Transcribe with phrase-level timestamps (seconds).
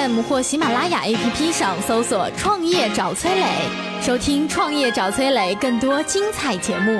[0.00, 3.44] FM 或喜马拉雅 APP 上搜索“创业找崔磊”，
[4.00, 6.98] 收听“创业找崔磊”更多精彩节目。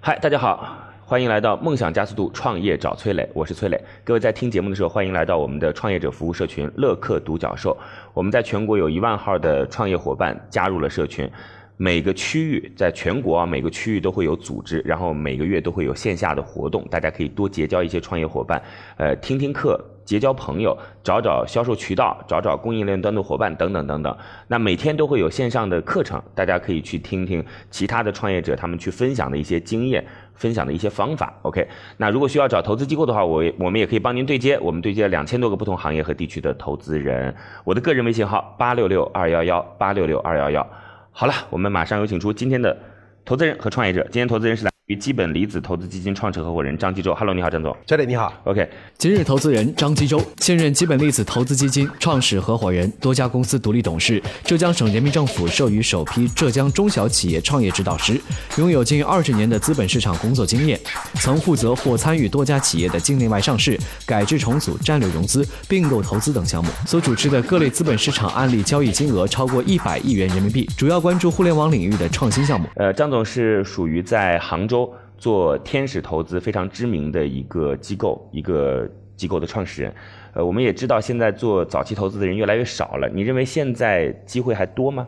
[0.00, 3.78] 嗨，大家好，欢迎来到梦想加速度创业找崔磊，我是崔磊。
[4.02, 7.76] 各位在听节目的时候，欢迎来到我们的创业者服务社群乐客独角兽。
[8.14, 11.30] 我们在全国有一万号的创业伙伴加入了社群。
[11.76, 18.62] 每个区域在全国啊，每个区域都会有组织，然后每个月都会有线下的活动，大家可以多结交一些创业伙伴，
[18.98, 24.18] 呃，听听课，结交朋友，找找销售渠道，找找供应链端的伙伴，等等等等。
[24.48, 31.32] 那每天都会有线上的课程，大家可以去听听其他的创业者他们去分享的一些经验，分享的一些方法。
[31.42, 31.64] OK，
[31.96, 37.32] 那如果需要找投资机构的话，我我们也可以帮您对接，我们对接了两千多个不同行业和地区的投资人。
[37.62, 40.66] 我的个人微信号八六六二幺幺八六六二幺幺。
[41.12, 42.76] 好了，我们马上有请出今天的
[43.24, 44.02] 投资人和创业者。
[44.10, 47.14] 今天投资人是来于基本离子投资基金创始合伙人张基洲。
[47.14, 47.76] Hello，你好，张总。
[47.86, 48.32] 这里你好。
[48.42, 58.20] OK，今日投资人张基洲，现任基本粒子投资基金创始合伙人，多家公司独立董事，浙江省人民政府授予首批浙江中小企业创业指导师，
[58.58, 60.76] 拥有近二十年的资本市场工作经验，
[61.14, 72.68] 曾负责或参与多家企业的境内外上市、改制重组、战略融资、并购投资等项目，所主持的各类资本市场案例交易金额超过一百亿元人民币，主要关注互联网领域的创新项目。
[72.74, 74.79] 呃，张总是属于在杭州
[75.20, 79.94] 做天使投资非常知名的一个机构，一个机构的创始人。
[80.32, 85.06] 呃，我们也知道现在做早期投资的人越来越少了，你认为现在机会还多吗？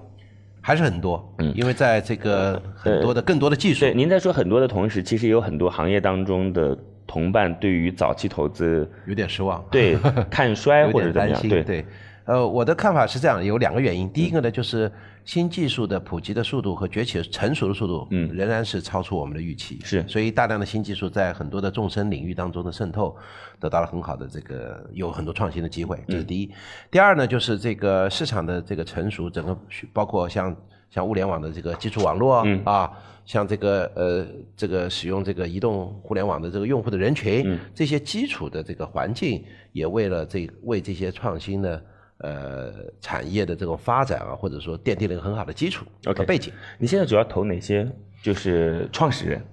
[0.60, 9.96] 还是很多，嗯因为在这个很多的更多的技术对，，您在说很多的同时，其实也有很多行业当中的同伴对于早期投资有点失望，对
[10.30, 11.48] 看衰或者怎么样？
[11.48, 11.84] 对对。
[12.24, 14.08] 呃，我的看法是这样，有两个原因。
[14.12, 14.90] 第一个呢，就是
[15.24, 19.80] 新技术的普及的速度和崛起成熟的速度，嗯仍然是超出我们的预期。
[19.82, 23.16] 是所以大量的新技术在很多的纵深领域当中的渗透，
[23.58, 26.50] 得到了很好的这个有很多创新的机会，这是第一。
[26.92, 29.58] 第二呢，就是这个市场的这个成熟，整个
[29.92, 30.56] 包括像
[30.90, 32.88] 像物联网的这个基础网络、嗯啊，
[33.24, 41.80] 像这个呃这个使用这个移动互联网的这个用户的人群，嗯这些基础的这个环境，也为了这为这些创新呢。
[42.22, 46.52] 呃，产业的这种发展啊，或者说奠定了一个很好的基础和背景。
[46.78, 47.86] 你现在主要投哪些？
[48.22, 49.44] 就是创始人，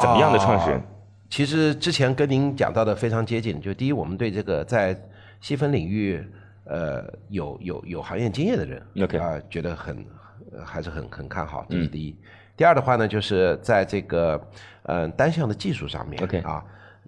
[0.00, 0.82] 怎么样的创始人哦？
[1.30, 5.00] 其实之前跟您讲到的非常接近，就第一，我们对这个在
[5.40, 6.28] 细分领域，
[6.64, 8.82] 呃，有有有行业经验的人
[9.20, 10.04] 啊、觉得很
[10.52, 12.16] 呃还是很很看好，这是第一。
[12.56, 14.50] 第二的话呢，就是在这个
[14.82, 16.64] 呃单项的技术上面 OK 啊。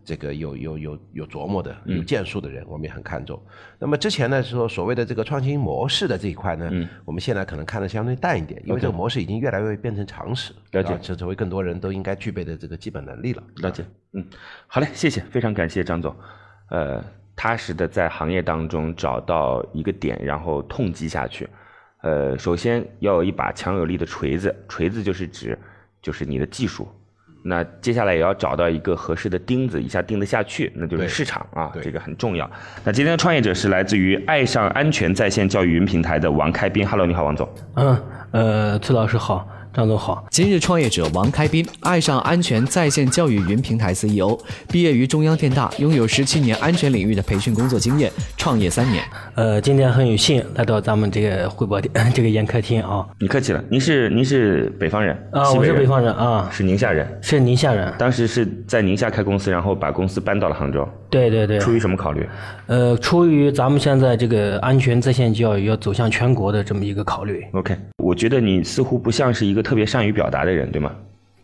[0.08, 3.38] 这个有有有有琢磨的、有建树的人，我们也很看重。
[3.78, 6.70] 那么之前呢，说所谓的这个创新模式的这一块呢，
[7.04, 13.42] 我们现在可能看的相对淡一点，因为这个模式已经越来越变成常识，了解啊这成为更多人都应该具备的这个基本能力了。
[13.56, 14.24] 了解，嗯，
[14.66, 16.16] 好嘞，谢谢，非常感谢张总，
[16.70, 17.04] 呃，
[17.36, 21.46] 踏实的在行业当中找到一个点，然后痛击下去。
[22.00, 25.58] 呃，首先要有一把强有力的锤子，锤子就是指
[26.00, 26.88] 就是你的技术。
[27.42, 32.50] 那接下来也要找到一个合适的钉子，一下钉得下去，那就是市场啊，这个很重要。
[32.84, 37.48] 那今天的创业者是来自于爱上安全在线教育云平台的王开斌，Hello，你好，王总。
[37.76, 40.26] 嗯，呃，崔老师好，张总好。
[40.30, 44.36] 今日创业者王开斌，爱上安全在线教育云平台 CEO，
[44.70, 49.02] 毕业于中央电大，拥有十七年安全领域的培训工作经验，创业三年。
[49.34, 53.06] 呃，今天很有幸来到咱们这个汇报点 这个演客厅啊。
[53.20, 57.06] 你客气了，您是您是北方人啊，我是北方人啊，是宁夏人。
[57.22, 57.92] 是宁夏人。
[57.98, 61.58] 当时是在宁夏开公司，然后把公司搬到了杭州，对对对。
[61.58, 62.26] 出于什么考虑？
[62.66, 67.44] 呃，出于咱们现在这个安全在线教育要走向全国的这么一个考虑。
[67.52, 70.90] OK，我觉得你似乎不像是一个特别善于表达的人，对吗？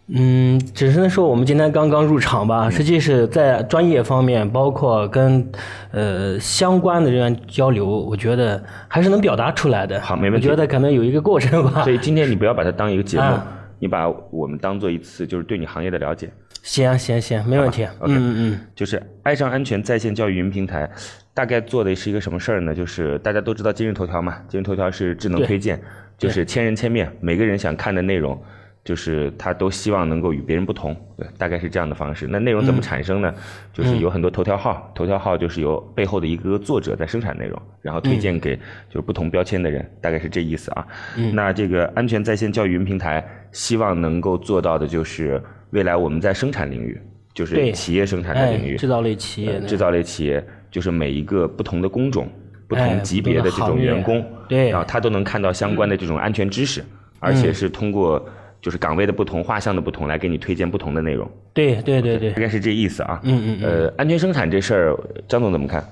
[0.09, 5.47] 嗯，只是说我们今天刚刚入场吧，实际是在专业方面，包括跟
[5.91, 10.01] 呃相关的人员交流，我觉得还是能表达出来的。
[10.01, 11.83] 好没问题我觉得可能有一个过程吧。
[11.85, 13.47] 所以今天你不要把它当一个节目，啊
[13.79, 16.31] 你把我们当做一次就是对你行业的了解。
[16.63, 17.85] 行行行，没问题。
[17.99, 20.89] OK 嗯嗯就是爱上安全在线教育云平台，
[21.35, 22.75] 大概做的是一个什么事儿呢？
[22.75, 25.79] 就是大家都知道今日头条嘛，今日头条是智能推荐，
[26.19, 28.41] 就是千人千面，每个人想看的内容
[28.85, 32.27] 就是他都希望能够与别人不同，对，大概是这样的方式。
[32.29, 33.35] 那内容怎么产生呢？
[33.73, 38.55] 就是有很多头条号，头条号就是由背后的一个作者在生产内容，然后推荐给
[38.89, 40.87] 就是不同标签的人，大概是这意思啊。
[41.33, 47.01] 那这个安全在线教育云平台，希望能够做到的就是未来我们在生产领域，
[47.33, 52.29] 就是企业生产的哎领域，，制造类企业，呃制造类企业，就是每一个不同的工种、
[52.67, 54.71] 不哎同级别的这种员工，对。
[54.71, 56.85] 然后他都能看到相关的这种安全知识，
[57.21, 58.25] 而且是通过
[58.61, 62.29] 就是岗位的不同、画像的不同来给你推荐不同的内容，对对对对。
[62.31, 63.21] 应该是这意思啊。
[63.23, 63.63] 嗯嗯嗯。
[63.63, 64.97] 呃，安全生产这事儿，
[65.29, 65.85] 张总怎么看？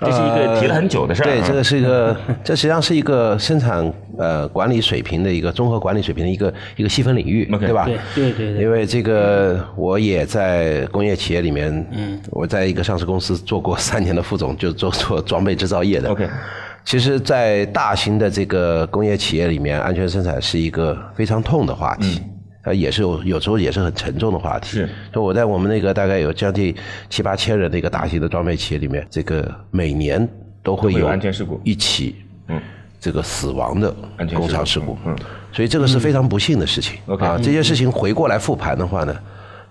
[0.00, 7.84] 这是一个提了很久的事儿、啊对，这个是一个， 这实际上是一个生产呃管理水平的一个综合管理水平的一个一个细分领域对吧？
[7.84, 16.10] 对对对对因为这个我也在工业企业里面，嗯，我在一个上市公司做过三年的副总，就做做装备制造业的。
[16.10, 16.28] OK
[16.84, 22.20] 其实，在大型的这个工业企业里面，安全生产是一个非常痛的话题。
[22.64, 24.68] 呃，也是有有时候也是很沉重的话题。
[24.68, 26.74] 是，就我在我们那个大概有将近
[27.08, 30.26] 七八千人的一个大型的装备企业里面，这个每年
[30.62, 32.16] 都会有有安全事故一起，
[32.48, 32.60] 嗯，
[32.98, 33.94] 这个死亡的
[34.34, 35.14] 工厂事故，嗯，
[35.52, 36.98] 所以这个是非常不幸的事情。
[37.06, 39.14] OK 啊，这件事情回过来复盘的话呢，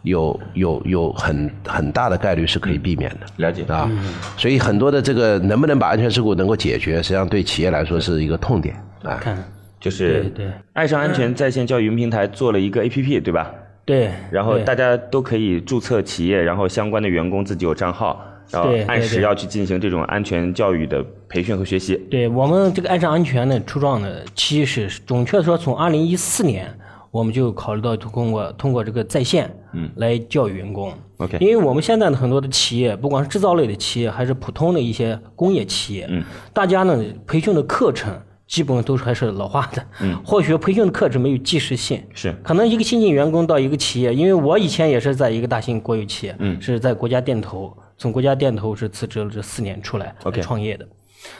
[0.03, 3.25] 有有有很很大的概率是可以避免的。
[3.37, 3.89] 了解啊，
[4.37, 9.17] 所以很多的这个能不能把安全事故能够解决，实际上对企业来说是一个痛点啊。
[9.19, 9.43] 看
[9.83, 10.31] 就是
[10.71, 13.53] 爱上安全在线教育云平台做了一个 APP，对吧？
[13.83, 21.97] 对，然后大家都可以注册企业，然后相关的员工自己有账号，然后按时要去进行这种安全教育的培训和学习。
[22.09, 26.73] 对我们这个爱上安全呢，初创呢，其实是准确地说，从二零一四年
[27.11, 30.93] 我们就考虑到通过通过这个在线，嗯，来教育员工。
[31.17, 38.17] OK 因为我们现在的很多的企业，不管是制造类的企业，还是普通的一些工业企业，嗯，大家呢培训的课程
[38.53, 42.31] 基本上都是还是老化的，嗯，或许培训的课程没有即时性，是。
[42.43, 50.13] 可能一个新进员工到一个企业，因为我以前也是在一个大型国有企业，嗯，是在国家电投，从国家电投是辞职了这四年出来
[50.43, 50.87] 创业的。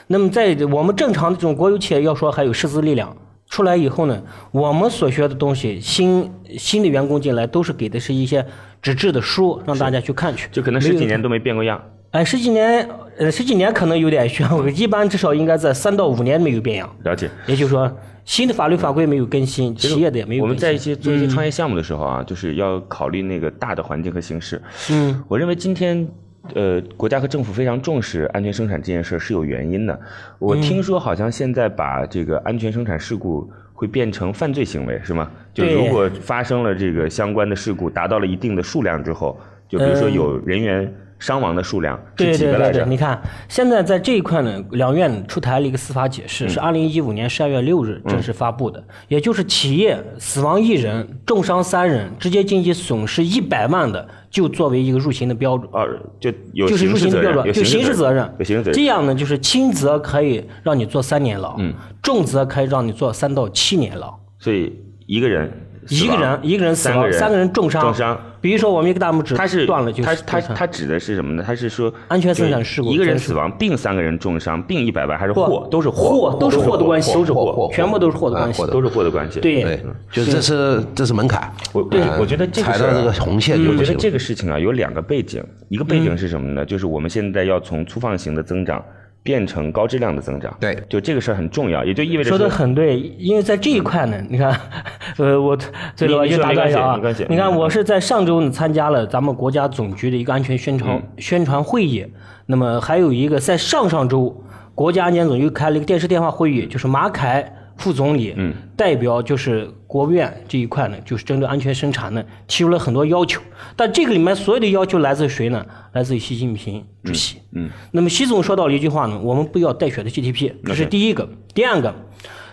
[0.08, 3.16] 那么在我们正常的这种国有企业，要说还有师资力量
[3.48, 4.20] 出来以后呢，
[4.50, 6.28] 我们所学的东西，新
[6.58, 8.44] 新的员工进来都是给的是一些
[8.82, 11.80] 纸质的书，让大家去看去，就可能十几年都没变过样。
[12.14, 12.88] 哎，十几年，
[13.18, 16.88] 呃，十几年可能有点悬，我一般至少应该在三到五年没有变样。
[17.02, 17.28] 了解。
[17.44, 17.90] 也就是说，
[18.24, 20.48] 新的法律法规没有更新，企业的也没有更新。
[20.48, 24.62] 我们在一些做一些创业项目的时候啊，就是要考虑那个大的环境和形势。
[24.92, 26.08] 嗯，我认为今天。
[26.54, 29.98] 呃，国家和政府非常重视安全生产这件事儿是有原因的。
[30.38, 35.30] 我听说好像现在把这个安全生产事故会变成犯罪行为，是吗？
[35.54, 39.40] 就如果发生了这个相关的事故，达到了一定的数量之后，
[39.70, 40.94] 就比如说有人员
[41.24, 42.90] 伤亡的数量是对几个来着对对对，？
[42.90, 43.18] 你看
[43.48, 55.66] 现在在这一块呢，两院出台了一个司法解释，是二零一五年十二月六日正式发布的，也就是企业死亡一人、重伤三人、直接经济损失一百万的，就作为一个入刑的标准。
[55.72, 55.86] 啊，
[56.20, 58.74] 就有就是入刑的标准，有就刑事责任，有刑事责任。
[58.74, 61.72] 这样呢，就是轻则可以让你坐三年牢，嗯，
[62.02, 64.14] 重则可以让你坐三到七年牢。
[64.38, 65.50] 所以一个人
[65.88, 68.20] 一个人一个人死亡，三个人三个人重伤，重伤。
[68.40, 71.42] 比如说我们一个大拇指他是断了，就他他是重伤他指的是什么呢？
[71.46, 75.66] 他是说安全生产事故一个人死亡并三个人重伤并一百万，还是不祸？
[75.70, 78.66] 都是祸都是祸的关系都是祸，祸祸全部都是祸的关系啊。
[78.66, 79.40] 都是祸的关系。
[79.40, 81.50] 对对，就这是这是门槛。
[81.72, 83.78] 我对我觉得踩到这个红线就不行。
[83.78, 86.64] 我觉得这个事情啊有两个背景，一个背景是什么呢？
[86.66, 88.84] 就是我们现在要从粗放型的增长
[89.24, 90.56] 变成高质量的增长。
[90.60, 90.80] 对。
[90.88, 94.56] 就这个事儿很重要，也就意味着说的很对，因为在这一块呢，你看，
[95.18, 95.56] 呃，我
[95.96, 97.56] 这个你你说就打断一下啊没关系没关系，你看，嗯。
[97.58, 102.06] 我是在上周呢参加了咱们国家总局的一个安全宣传宣传会议，
[102.46, 113.40] 那么还有一个在上上周，国家安监总局开了一个电视电话会议，就是马凯副总理，嗯，代表就是国务院这一块呢，就是针对安全生产呢提出了很多要求，
[113.76, 115.64] 但这个里面所有的要求来自谁呢？
[115.92, 117.38] 来自于习近平主席。
[117.52, 121.28] 嗯，那么习总说到了一句话呢，我们不要带血的 GDP，这是第一个。
[121.54, 121.94] 第二个，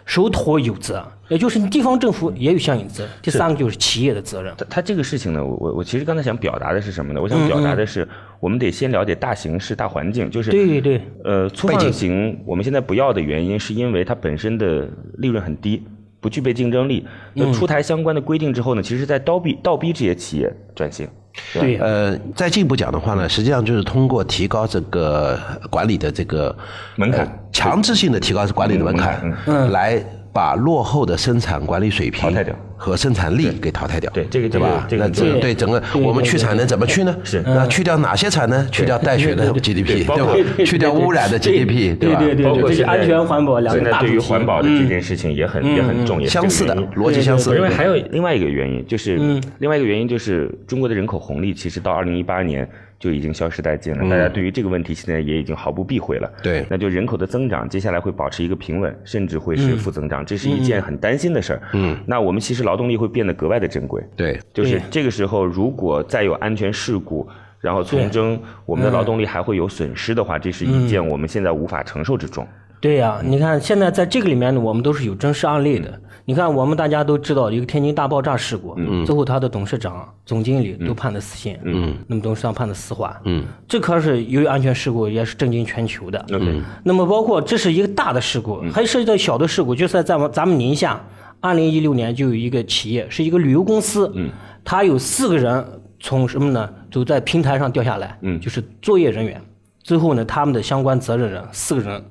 [0.05, 3.11] 手托有责，也就是你地方政府也有相应责任。
[3.21, 4.53] 第三个就是企业的责任。
[4.57, 7.21] 他他这个事情呢，我我我其实刚才想表达的是什么呢？
[7.21, 8.07] 我想表达的是，
[8.39, 15.83] 我们得先了解大形势、大环境，就是对对呃，粗放型我们现在不要的原因，是因为它本身的利润很低，
[16.19, 17.05] 不具备竞争力。
[17.33, 21.07] 那出台相关的规定之后呢，其实在倒逼倒逼这些企业转型。
[21.53, 26.55] 对，呃，再进一步讲的话呢，实际上就是通过提高这个管理的这个
[26.95, 27.25] 门槛。
[27.25, 29.69] 呃强制性的提高管理的门槛，嗯。
[29.71, 34.11] 来把落后的生产管理水平淘汰掉和生产力给淘汰掉。
[34.11, 34.87] 对这个对吧？
[34.89, 37.15] 这个那这个对对整个我们去产能怎么去呢？
[37.23, 38.67] 是那去掉哪些产能？
[38.71, 40.49] 去掉带血的 GDP，包括对吧？
[40.65, 41.97] 去掉污染的 GDP，吧？
[41.99, 52.67] 对对对包括安全环保两个现在对于环保的这件事情也很也很重，也是这个相似的逻辑相似我认为还有另外一个原因，就是嗯另外一个原因就是中国的人口红利其实到二零一八年
[52.99, 56.31] 就已经消失殆尽了，大家对于这个问题现在也已经毫不避讳了。
[56.43, 61.61] 对那就人口的增长接下来会保持一个平稳，甚至会是负增长，这是一件很担心的事儿。
[61.73, 64.01] 嗯，那我们其实劳动力会变得格外的珍贵。
[64.15, 64.39] 对。
[64.53, 67.27] 就是这个时候，如果再有安全事故，
[67.59, 72.47] 然后从中我们的劳动力还会有损失的话，这是一件我们现在无法承受之重。
[72.79, 76.01] 对呀、你看现在在这个里面呢，我们都是有真实案例的。
[76.23, 78.75] 你看，我们大家都知道一个天津大爆炸事故，
[79.05, 86.23] 最后他的董事长、总经理都判的死刑，嗯，那么董事长判的死缓，嗯，这可是由于安全事故也是震惊全球的。
[86.33, 90.99] OK，那么包括这是一个大的事故，还涉及到小的事故，就是在咱们咱们宁夏，
[91.41, 94.29] 二零一六年就有一个企业是一个旅游公司，嗯，
[94.63, 96.69] 它有四个人从什么呢？
[96.89, 99.41] 走在平台上掉下来，嗯，就是作业人员，
[99.81, 102.01] 最后呢，他们的相关责任人四个人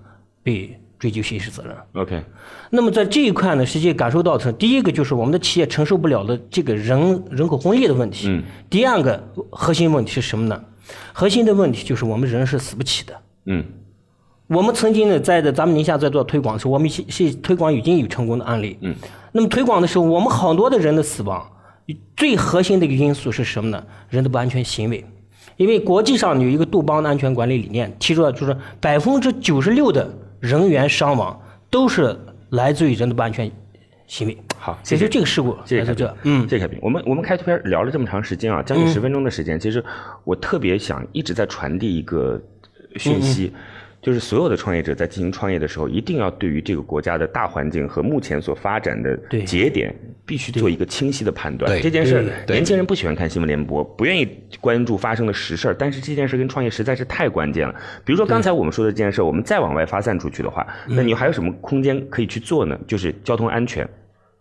[0.42, 1.74] 被追究刑事责任。
[1.92, 2.22] OK，
[2.70, 8.28] 那么在这一块呢，实际感受到的，第一个就是我们的企业承受不了的这个人人口红利的问题。
[8.28, 8.42] 嗯。
[8.68, 10.62] 第二个核心问题是什么呢？
[11.12, 13.14] 核心的问题就是我们人是死不起的。
[13.46, 13.64] 嗯，
[14.50, 18.76] 我们曾经呢，在的咱们宁夏在做推广的时候，我们是是推广已经有成功的案例。
[18.80, 18.92] 嗯。
[19.30, 21.48] 那么推广的时候，我们好多的人的死亡，
[22.16, 23.80] 最核心的一个因素是什么呢？
[24.08, 25.04] 人的不安全行为。
[25.56, 31.40] 因为国际上有一个杜邦的安全管理理念，提出了就是百分之九十六的人员伤亡
[31.70, 33.48] 都是来自于人的不安全
[34.08, 34.36] 行为。
[34.58, 36.76] 好，其实这个事故谢谢凯平来自这，，嗯，谢谢凯平。
[36.82, 39.84] 我们我们开头片聊了这么长时间啊，将近十分钟的时间，其实
[40.24, 42.40] 我特别想一直在传递一个
[42.96, 43.52] 讯息。
[44.02, 51.80] 就是所有的创业者在进行创业的时候，一定要对于这个国家的大环境和目前所发展的节点，必须做一个清晰的判断。
[51.82, 54.26] 这件事年轻人不喜欢看新闻联播，不愿意
[54.60, 57.74] 关注发生的实事儿，但是这件事跟创业实在是太关键了。
[58.04, 62.78] 比如说刚才我们说的这件事，我们再往外发散出去的话，那你还有什么空间可以去做呢？
[62.86, 63.86] 就是交通安全。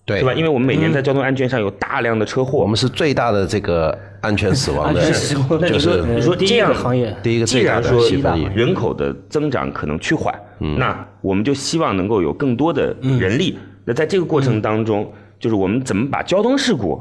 [0.06, 0.34] 对对吧？
[0.34, 8.50] 因为我们每年在交通安全上有大量的车祸，我们是最大的这个安全死亡的安全死亡，那你说就是你说第一这样个行业，第一个既最大的然说。
[8.56, 10.34] 人口的增长可能趋缓，
[10.78, 13.58] 那我们就希望能够有更多的人力。
[13.86, 17.00] 那在这个过程当中，就是我们怎么把交通事故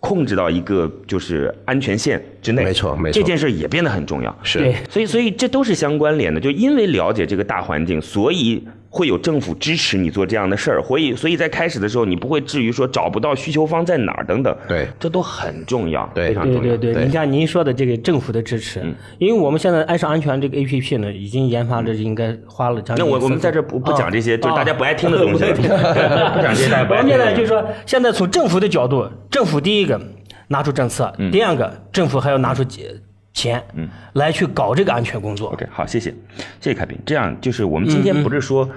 [0.00, 2.64] 控制到一个就是安全线之内？
[2.64, 4.36] 没错没错这件事也变得很重要。
[4.42, 6.40] 是对所以，所以这都是相关联的。
[6.40, 10.82] 就因为了解这个大环境，所以会有政府支持你做这样的事儿。
[10.82, 14.54] 所以，所以在开始的时候，你不会至于说找不到需求方在哪儿等等。
[14.68, 16.60] 对这都很重要，对非常重要。
[16.60, 18.82] 对对对，你看您说的这个政府的支持，
[19.18, 25.54] 因为我们现在爱上安全这个 A P P 呢，已经研发了应该花了将近那我我们在这不不讲这些，就是大家不爱听的啊东西了，
[26.34, 26.94] 不讲这些我。
[26.96, 30.00] 们现在就是说，现在从政府的角度，政府第一个
[30.48, 32.64] 拿出政策，嗯第二个政府还要拿出
[33.40, 35.50] 钱，嗯，来去搞这个安全工作。
[35.50, 36.10] OK，好，谢谢，
[36.60, 36.98] 谢谢凯平。
[37.06, 38.68] 这样就是我们今天不是说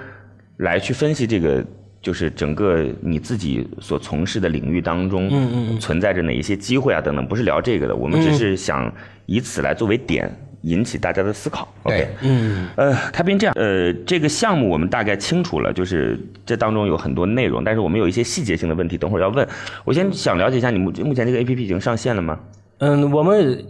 [0.58, 1.62] 来去分析这个，
[2.00, 8.90] 就是整个你自己所从事的领域当中，嗯嗯存在着哪一些机会啊等等，不是聊这个的，我们只是想
[9.26, 10.34] 以此来作为点。
[10.64, 11.68] 引起大家的思考。
[11.84, 19.46] 对 OK，嗯，呃，开斌这样，呃，这个项目我们大概清楚了，就是这当中有很多内容，但是我们有一些细节性的问题，等会儿要问。
[19.84, 22.40] 我先想了解一下，你目目前这个 APP 已经上线了吗？
[22.78, 23.62] 嗯，我们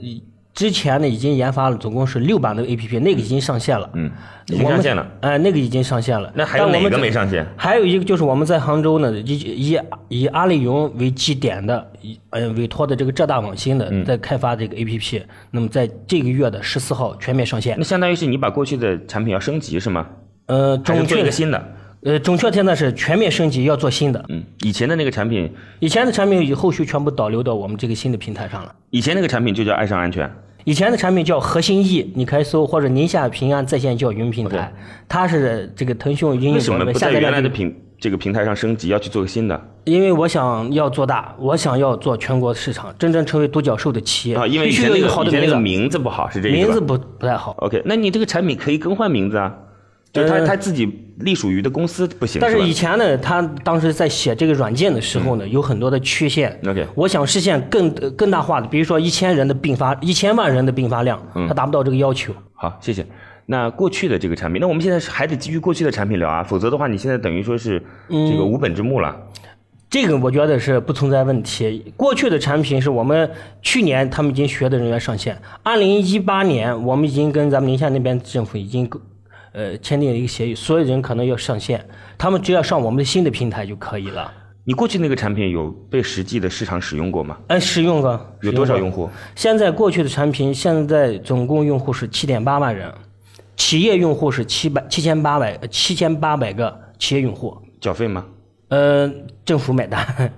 [0.54, 3.90] 之前呢已经研发了，总共是六版的 APP，那个已经上线了。
[3.94, 4.10] 嗯，
[4.46, 5.06] 已经上线了。
[5.20, 6.30] 呃，那个已经上线了。
[6.34, 7.44] 那还有哪个没上线？
[7.56, 15.22] 还有一个就是我们在杭州呢，以以以阿里云为基点的，以呃委托的这个浙大网新的，嗯在开发这个 APP。
[15.50, 17.82] 那么在这个月的十四号全面上线那。
[17.82, 20.06] 相当于是你把过去的产品要升级是吗？
[20.46, 21.64] 呃，还是做一个新的？
[22.04, 24.22] 呃，准确现在是全面升级，要做新的。
[24.28, 28.74] 嗯，以前的那个产品，以前的产品以后续全部导流到我们这个新的平台上了。
[28.90, 30.30] 以前那个产品就叫爱上安全。
[30.64, 34.72] 以前的产品叫核心 E，你可以搜或者宁夏平安在线教育云平台
[35.08, 44.46] 它是这个腾讯应用为什么不在原来的平这个平台上升级，要去做个新的因为我想要做大，我想要做全国市场，真正成为独角兽的企业，啊？
[44.46, 47.54] 因为以必须有一前那个个好的名字以前那个，名字不好，是这意思名字不不太好。
[47.60, 49.54] OK，那你这个产品可以更换名字啊，
[50.14, 56.56] 就是他他自己隶属于的公司不行，但是以前呢，他当时在写这个软件的时候呢，有很多的缺陷。
[56.94, 62.32] 我想实现更呃更大化的，比如说一千人的并发，一千万人的并发量，嗯它达不到这个要求。
[62.54, 63.04] 好，谢谢。
[63.46, 69.16] 那过去的这个产品，那我们现在还得基于过去的产品聊啊，否则的话，你现在等于说是嗯这个无本之木了。
[69.90, 71.92] 这个我觉得是不存在问题。
[71.96, 73.30] 过去的产品是我们
[73.62, 78.88] 去年他们已经学的人员上线，二零一八年我们已经跟咱们宁夏那边政府已经
[79.54, 81.82] 呃签订了一个协议，所有人可能要上线，
[82.18, 84.30] 他们只要上我们的新的平台就可以了。
[84.66, 87.38] 你过去那个产品有被实际的市场使用过吗？
[87.48, 88.18] 哎，使用过。
[88.40, 89.08] 有多少用户？
[89.34, 92.92] 现在过去的产品，现在总共用户是七点八万人，
[93.56, 98.24] 企业用户是七百七千八百七千八百个企业用户，缴费吗？
[98.68, 99.12] 呃，
[99.44, 100.32] 政府买单，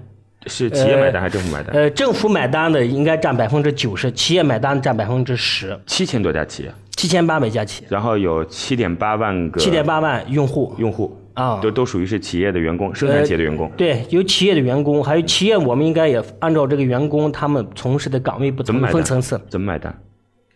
[0.47, 1.75] 是企业买单还是政府买单？
[1.75, 11.61] 呃，政府买单的应该占百分之九十，企业买单占百分之十，七千多家企业，七千八百家企业，然后有七点八万个七点八万用户用户啊。
[11.61, 13.71] 都都属于是企业的员工，生产企业的员工。
[13.77, 18.89] 对，有企业的员工，还有企业，我们应该也按照这个员工他们从事的岗位不同怎么？
[18.89, 19.41] 分层次。
[19.49, 19.95] 怎么买单？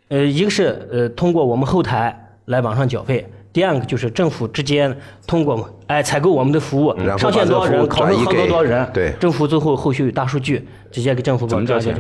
[0.09, 4.95] 呃，一个是呃通过我们后台来网上缴费，第二个就是政府直接
[5.26, 9.12] 通过哎采购我们的服务上线多少人，考核合格转移给多少人，对。
[9.19, 11.95] 政府最后后续有大数据，直接给政府怎么交钱？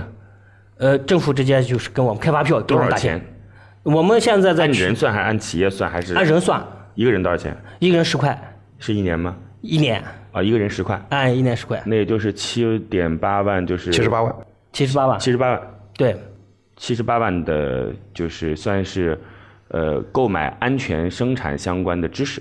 [0.78, 3.18] 呃，政府直接就是跟我们开发票，给多少我们打钱？
[3.18, 3.94] 钱？？
[3.94, 5.90] 我们现在在按人算还是按企业算？
[5.90, 6.62] 还是按人算，
[6.94, 7.56] 一个人多少钱？
[7.78, 9.36] 一个人十块，是一年吗？
[9.60, 10.02] 一年。
[10.32, 14.32] 啊，一个人十块，按一年十块，那也就是七点八万，就是七十八万，
[14.72, 15.60] 七十八万，七十八万，
[15.96, 16.16] 对，
[16.76, 19.20] 七十八万的，就是算是
[19.70, 22.40] 呃购买安全生产相关的知识。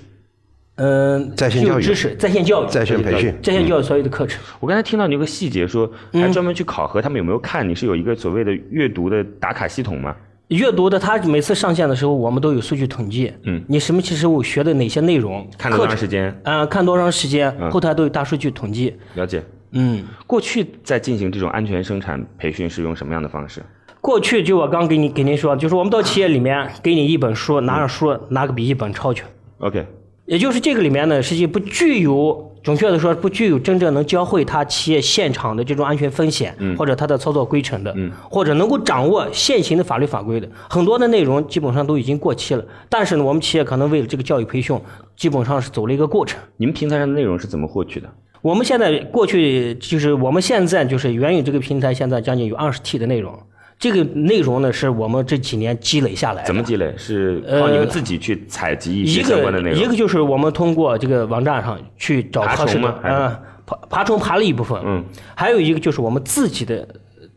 [0.76, 4.40] 嗯，在线教育知识，在线教育，在线培训，在线教育所有的课程。
[4.60, 10.16] 我刚才听到你有个细节说，嗯还专门去考核他们有没有看，你是有一个所谓的阅读的打卡系统吗？
[10.48, 13.32] 阅读的，他每次上线的时候，我们都有数据统计。
[13.44, 16.40] 嗯，你什么时候学的哪些内容，看多课程长时间？
[16.44, 18.96] 啊、看多长时间，嗯后台都有大数据统计。
[19.14, 19.42] 了解。
[19.72, 23.62] 嗯，过去在进行这种安全生产培训是用什么样的方式？
[24.10, 29.22] 过去就我刚给你给您说，就是我们到企业里面给你一本书，拿着书拿个笔记本抄去。
[29.58, 29.86] OK，
[30.26, 37.94] 也就是这个里面呢，实际不具有，准确的说，不具有真正能教会他企业现场的这种安全风险，或者他的操作规程的，
[38.28, 42.64] 或者能够掌握现行的法律法规的，很多的内容基本上都已经过期了。
[42.88, 44.76] 但是呢，我们企业可能为了这个教育培训，
[45.14, 46.40] 基本上是走了一个过程。
[46.56, 48.10] 你们平台上的内容是怎么获取的？
[48.42, 53.32] 我们现在过去就是我们现在就是原有这个平台，现在将近有二十 T 的内容。
[53.80, 56.46] 这个内容呢，是我们这几年积累下来的。
[56.46, 56.94] 怎么积累？
[56.98, 59.78] 是靠你们自己去采集一些一相关的内容？
[59.78, 63.34] 个一个就是我们通过这个网站上去找爬合适的嗯，
[63.64, 65.02] 爬爬虫爬了一部分，嗯，
[65.34, 66.86] 还有一个就是我们自己的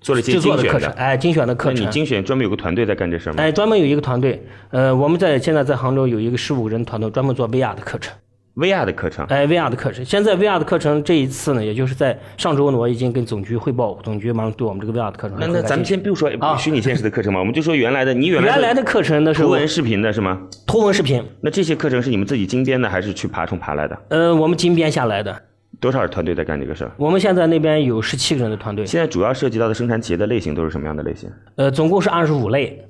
[0.02, 0.74] 做了一些制作精选的，。
[0.74, 3.42] 的课程哎，精选的课程，你精选专门有个团队在干这事儿吗？
[3.42, 8.14] 哎，专门有一个团队，呃，我们在现在在杭州有一个十五人团队，专门做 VR 的课程，
[8.56, 10.06] VR 的课程，哎，VR 的课程。
[10.06, 20.40] 现在 VR 的课程这一次呢，也就是在上周呢，我已经跟总局汇报，总局马上对我们这个 VR 的课程那那咱们先不说啊虚拟现实的课程嘛，我们就说原来的，你原来原来的课程呢是图文视频的是吗？
[20.68, 23.98] 图文视频，那这些课程是你们自己精编的，还是去爬虫爬来的？
[24.10, 25.36] 呃，我们精编下来的。
[25.80, 26.92] 多少团队在干这个事儿？
[26.98, 31.28] 我们现在那边有十七个人的团队，现在主要涉及到的生产企业的类型都是什么样的类型？
[31.56, 32.86] 呃，总共是二十五类，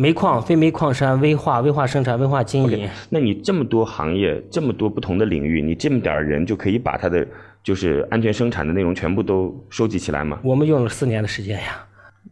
[0.00, 2.88] 煤矿、非煤矿山、危化、危化生产、危化经营。
[3.10, 7.26] 那你这么多行业，这么多不同的领域，你这么点儿人就可以把它的
[7.64, 10.38] 就是安全生产的内容全部都收集起来吗？
[10.44, 11.84] 我们用了四年的时间呀，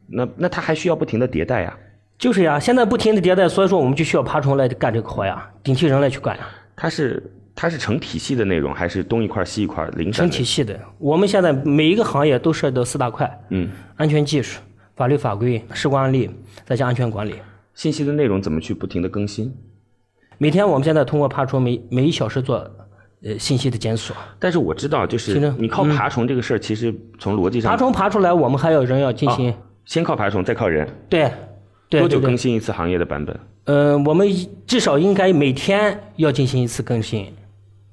[0.06, 1.76] 那那它还需要不停的迭代呀。
[2.16, 7.20] 就是呀，现在不停的迭代，所以说我们就需要爬虫来干这个活呀，顶替人来去干呀，它是
[7.52, 10.44] 它是成体系的内容，还是东一块西一块零散成体？
[10.44, 10.78] 系的。
[10.98, 14.60] 我们现在每一个行业都涉及到四大块：嗯，安全技术、
[14.94, 16.30] 法律法规、事故案例，
[16.64, 17.34] 再加安全管理。
[17.76, 19.54] 信息的内容怎么去不停的更新？
[20.38, 22.56] 每天我们现在通过爬虫每每一小时做
[23.22, 31.24] 呃信息的检索，但是我知道，就是你靠爬虫这个事儿，其实从逻辑上，爬虫爬出来，我们还有人要进行、先靠爬虫，再靠人，对
[31.90, 32.00] 对对对。
[32.00, 33.38] 多久更，新一次行业的版本？
[33.64, 34.26] 呃，我们
[34.66, 37.26] 至少应该每天要进行一次更新，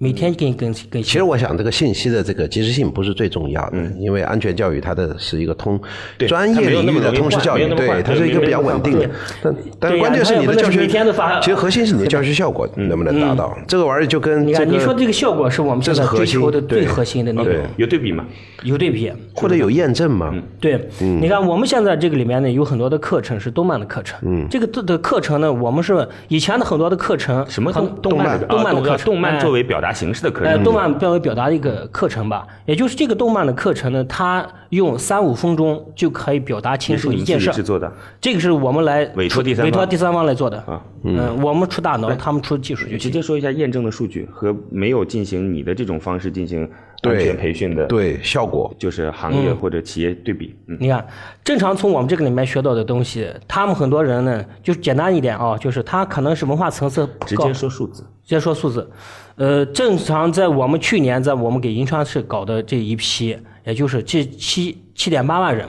[0.03, 1.11] 每天给你更新更新。
[1.11, 5.79] 其实我想，这个信息的这个及时性不是最重要的，因为安全教育它的是一个通
[6.27, 9.09] 专业领域的通识教育，对，它是一个比较稳定的。
[9.41, 13.57] 但但关键是你的教学每天都发，其实核心是你的教学效果能不能达到。
[13.65, 18.25] 这个玩意儿就跟这个你说这个效果是我们现在追求的最核心的内对容，有对比吗？
[18.63, 19.09] 有对比。
[19.33, 20.33] 或者有验证吗？
[20.59, 24.19] 对，你看我们现在这个里面呢，有很多的课程是动漫的课程。
[24.23, 37.53] 嗯，这个的的课程呢，我们是以前的很多的课程，什么动动漫的啊动漫的课程，动漫哎作为表达形式的课呃，动漫标为表达的一个课程吧，也就是这个动漫的课程呢，它用三五分钟就可以表达清楚一件事儿。
[37.53, 37.91] 己制作的。
[38.19, 40.81] 这个是我们来委托第三方委托第三方来做的啊。
[41.03, 42.99] 嗯，我们出大脑，他们出技术就行。
[42.99, 46.69] 直接说一下验证的数据和没有进行你的这种方式进行安
[47.01, 50.55] 对全培训的，，对，效果就是行业或者企业对比。
[50.67, 51.05] 嗯，你看，
[51.43, 58.01] 正常从我们这个里面学到的东西，他们很多人呢，就是简单一点啊，就是他可能是文化层次直高接说数字。
[58.25, 58.89] 直接说数字，
[59.35, 65.67] 呃，正常在我们去年在我们给银川市搞的这一批，也就是这七七点八万人，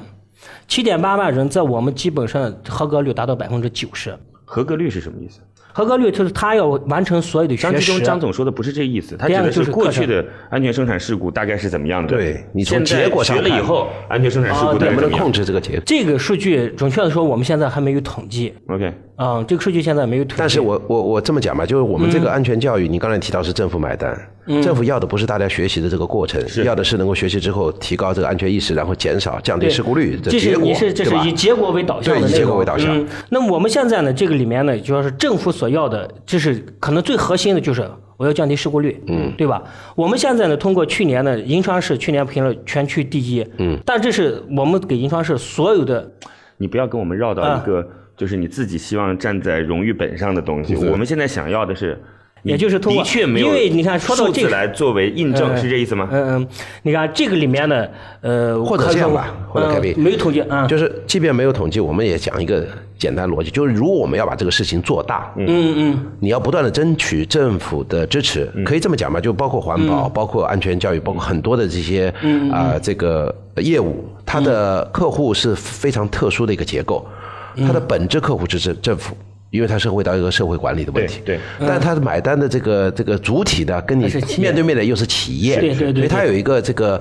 [0.68, 4.14] 七点八万人在我们基本上合格率达到百分之九十。
[4.44, 5.40] 合格率是什么意思？
[5.72, 7.90] 合格率就是他要完成所有的张学时。
[7.90, 12.09] 其中张总说的不是这个意思，他指第二的个就是过去的安全生产事故大概是怎么样的。
[12.09, 15.83] 对你从结果上看学了以后，安全生产事故能不能控制这个结果？
[15.85, 18.55] 这个数据准确的说，我们现在还没有统计。
[18.68, 20.37] ？OK，嗯，这个数据现在没有推。
[20.38, 24.18] 但是我我我这么讲吧，就是我们这个安全教育，你刚才提到是政府买单，
[24.62, 32.98] 政府要的不是大家学习的这个过程，要的是能够学习之后提高这个安全意识，然后减少降低事故率的这是结果，你是这是以结果为导向的对以结果为导向。
[32.98, 39.62] 嗯，那么我们现在呢，这个里面呢，主要是政府所要的，就是可能最核心的就是我要降低事故率，嗯，对吧？
[39.94, 46.11] 我们现在呢，通过去年的银川市去年评了全区第一，嗯，但这是我们给银川市所有的
[46.57, 50.74] 你不要跟我们绕到啊一个就是你自己希望站在荣誉本上的东西。
[50.77, 52.00] 我们现在想要的是，
[52.42, 56.09] 也就是通过的确没有，因为你看说到这个数字来作为印证，嗯是这意思吗？
[56.12, 56.48] 嗯嗯，
[56.83, 57.87] 你看这个里面呢，
[58.20, 62.66] 呃，或者这样吧或者嗯凯比没有统计啊，就是即便没有统计，我们也讲一个
[62.98, 65.46] 简单逻辑，就是如果我们要把这个事情做大，嗯。
[65.48, 69.88] 嗯，你要不断的争取政府的支持，可以这么讲吧，就包括环嗯。
[69.88, 72.12] 保、包括安全教育、包括很多的这些
[72.53, 74.44] 啊、这个业务，它嗯。
[74.44, 77.07] 的客户是非常特殊的一个结构，
[77.56, 79.16] 它的本质客户是政政府。
[79.50, 81.68] 因为它涉及到一个社会管理的问题，对对。
[81.68, 87.00] 但它的买单的这个这个主体呢，跟你面对面的又是企业，对对对所以它有一个这个，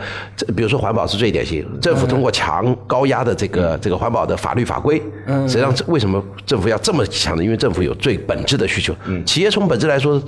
[0.56, 5.02] 比如说环保是最典型，政府通过强高压的这个这个环保的法律法规，
[5.48, 7.44] 实际上为什么政府要这么强呢？
[7.44, 9.26] 因为政府有最本质的需求，嗯。
[9.26, 10.22] 企业从本质来说。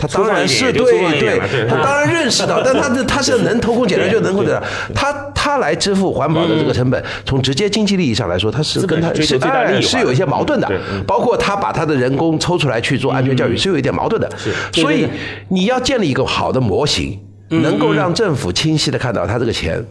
[0.00, 4.62] 他当然是对对对，他当然认识到，但他的他是能偷工减料就能够的，
[4.94, 10.70] 他他来支付环保的这个成本，从直接经济利益上来说，他是跟他是是有一些矛盾的
[11.06, 14.30] 包括他把他的人工抽出来去做安全教育是有一点矛盾的，
[14.72, 15.06] 所以
[15.48, 19.84] 你要建立一个好的模型，能够让政府清晰的看到他这个钱。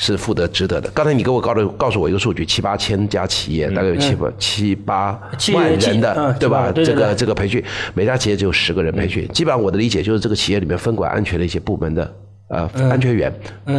[0.00, 0.88] 是负责值得的。
[0.94, 5.20] 刚才你给我告诉告诉我一个数据，七八千家企业，大概有七八七八
[5.54, 6.72] 万人的嗯，对吧？
[6.74, 9.28] 这个这个培训，每家企业只有十个人培训。
[9.28, 12.10] 基本上我的理解就是，这个企业里面分管安全的一些部门的。
[12.50, 13.32] 呃，安全员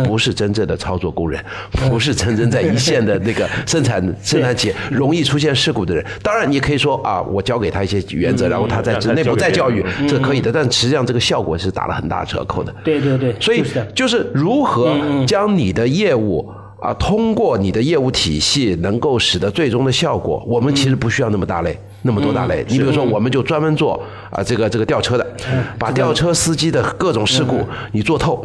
[0.06, 6.04] 不是真正的操作工人，不是真正在一线的那个 生产生产企业容易出现事故的人。
[6.24, 10.52] 当然，你可以说啊，我教给他一些原则，然后他在内部再教育这可以的。
[10.52, 12.74] 但实际上，这个效果是打了很大折扣的。
[12.84, 13.86] 对对对，所以就是的。
[13.94, 14.96] 就是如何
[15.28, 16.50] 将你的业务
[16.82, 22.66] 啊，通过你的业务体系，能够使得最终的效果，我们其实不需要那么大类，那么多大类。
[22.68, 25.36] 你比如说，我们就专门做啊这个这个吊车的，
[25.78, 28.44] 把吊车司机的各种事故你做透。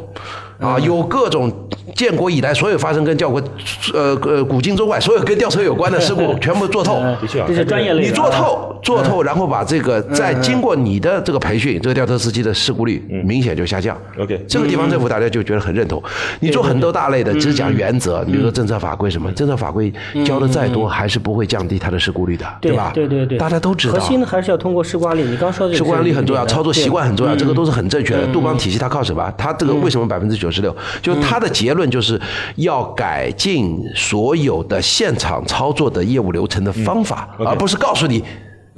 [0.58, 1.52] 啊，有各种
[1.94, 3.40] 建国以来所有发生跟吊国，
[3.92, 6.94] 呃呃古今中外所有跟吊车有关的事故 全部做透。
[7.20, 8.06] 的确啊这是专业类。
[8.06, 13.96] 你做透，做透，然后把这个再经过你的这个培训，这个吊车司机的事故率明显就下降。
[14.18, 16.02] OK 这个地方政府大家就觉得很认同。
[16.40, 19.92] 你做很多大类的，只讲原则，比如说政策法规什么，政策法规
[20.24, 22.90] 教的再多，还是不会降低它的事故率的，对吧？
[22.94, 24.00] 对对对，大家都知道核。
[24.00, 25.22] 心的还是要通过事故案例。
[25.22, 28.26] 你刚说的事故案例很重要，操作习惯很重要，这个都是很正确嗯的。
[28.32, 29.32] 杜邦体系它靠什么？
[29.36, 30.74] 它这个为什么百分之九十六？
[31.02, 32.20] 就是它的结论就是
[32.56, 38.22] 要改进所有的现场操作的业务流程的方法，嗯而不是告诉你。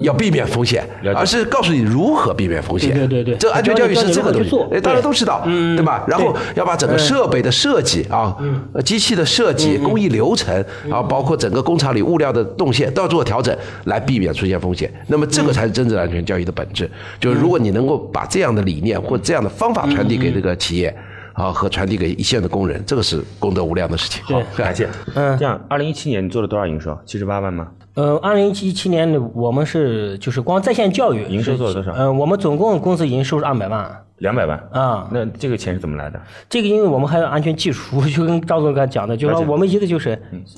[0.01, 2.91] 要避免风险，而是告诉你如何避免风险。
[2.91, 6.05] 对对对对这个安全教育是这个东西大家都知道，对吧？
[6.07, 8.33] 然后要把整个设备的设计啊，
[8.73, 13.53] 呃机器的设计、工艺流程，啊包括整个工厂里物料的动线都要做调整，
[13.87, 14.89] 来避免出现风险。
[15.09, 16.89] 那么这个才是真正的安全教育的本质。
[17.19, 20.97] 就是如果你能够把这样的理念或这样的方法传递给这个企业。
[21.39, 24.23] 啊，和传递给一线的工人，这个是功德无量的事情。
[24.25, 24.89] 好，感谢。
[25.15, 26.99] 嗯这样，二零一七年你做了多少营收？
[27.07, 27.69] 七十八万吗？
[27.95, 34.59] 呃，二零一七年呢，我们是就是光在线教育营收做了多少嗯，我们总共公司营收是二百万两百万。
[34.73, 35.09] 啊。
[35.13, 36.21] 那这个钱是怎么来的？
[36.49, 40.11] 这个因为我们还有安全技术， 就跟张总刚才讲的，就是说我们一个就是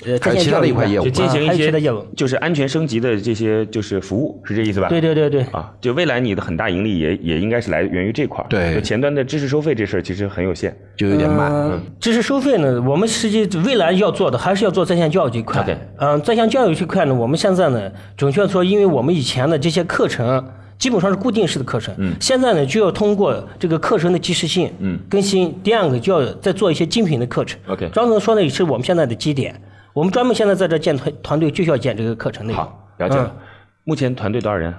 [0.07, 2.07] 呃在还有其他线教育一块业务就进行啊一些还有其他业务。
[2.17, 4.89] 就是安全升级的这些就是服务，是这意思吧？
[4.89, 8.47] 对对对对，啊，就未来你的很大盈利也也应该是来源于这块儿。
[8.49, 10.77] 对就前端的知识收费这事儿其实很有限。
[10.97, 11.51] 就有点慢。
[11.51, 15.63] 嗯，知识收费呢，我们实际未来要做的还是要做在线教育这块。
[15.63, 20.45] OK 嗯，在线教育这块呢，我们现在呢，准确说，因为我们以前的这些课程。
[20.81, 25.57] 基本上是固定式的课程，嗯，现在呢就要通过这个课程的及时性，嗯，更新。
[25.63, 27.61] 第二个就要再做一些精品的课程。
[27.69, 29.55] OK 张总说的也是我们现在的基点，
[29.93, 32.61] 我们专门现在在这建团团队，就是要建这个课程内容。
[32.61, 33.33] 好，了解了。
[33.39, 33.47] 嗯
[33.85, 34.73] 目前团队多少人？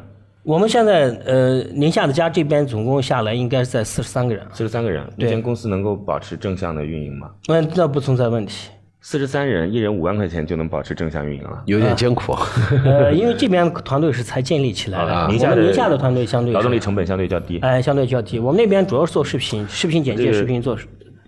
[0.43, 5.03] 我们现在呃宁夏的家这边总共下来应该是在四十三个人，四十三个人。
[5.17, 7.29] 目前公司能够保持正向的运营吗？
[7.47, 8.69] 那那不存在问题。
[9.03, 11.63] 四十三人，一人五万块钱就能保持正向运营了。
[11.65, 12.33] 有点艰苦。
[12.85, 17.57] 呃，因为这边团队是才建立起来的，宁夏宁夏的团队相对是劳动力成本相对较低。
[17.59, 18.37] 哎，相对较低。
[18.37, 20.77] 我们那边主要是做视频，视频剪辑、视频做